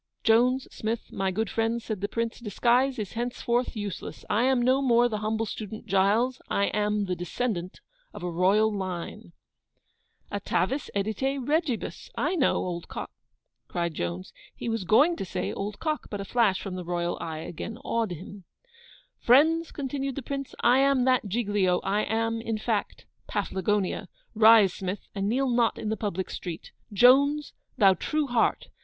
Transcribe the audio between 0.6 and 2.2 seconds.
Smith, my good friends,' said the